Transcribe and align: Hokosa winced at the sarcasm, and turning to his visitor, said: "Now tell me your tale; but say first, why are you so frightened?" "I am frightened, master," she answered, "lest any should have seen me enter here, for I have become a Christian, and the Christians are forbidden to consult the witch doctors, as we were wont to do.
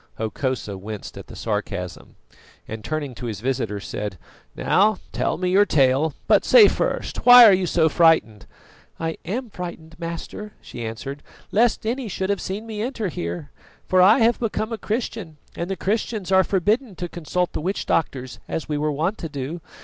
Hokosa 0.17 0.79
winced 0.79 1.15
at 1.15 1.27
the 1.27 1.35
sarcasm, 1.35 2.15
and 2.67 2.83
turning 2.83 3.13
to 3.13 3.27
his 3.27 3.39
visitor, 3.39 3.79
said: 3.79 4.17
"Now 4.55 4.97
tell 5.11 5.37
me 5.37 5.51
your 5.51 5.67
tale; 5.67 6.15
but 6.25 6.43
say 6.43 6.67
first, 6.67 7.23
why 7.23 7.45
are 7.45 7.53
you 7.53 7.67
so 7.67 7.87
frightened?" 7.87 8.47
"I 8.99 9.19
am 9.25 9.51
frightened, 9.51 9.99
master," 9.99 10.53
she 10.59 10.83
answered, 10.83 11.21
"lest 11.51 11.85
any 11.85 12.07
should 12.07 12.31
have 12.31 12.41
seen 12.41 12.65
me 12.65 12.81
enter 12.81 13.09
here, 13.09 13.51
for 13.87 14.01
I 14.01 14.17
have 14.21 14.39
become 14.39 14.73
a 14.73 14.77
Christian, 14.79 15.37
and 15.55 15.69
the 15.69 15.75
Christians 15.77 16.31
are 16.31 16.43
forbidden 16.43 16.95
to 16.95 17.07
consult 17.07 17.53
the 17.53 17.61
witch 17.61 17.85
doctors, 17.85 18.39
as 18.47 18.67
we 18.67 18.79
were 18.79 18.91
wont 18.91 19.19
to 19.19 19.29
do. 19.29 19.61